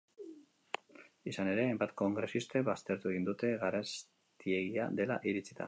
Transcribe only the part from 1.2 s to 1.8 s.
Izan ere,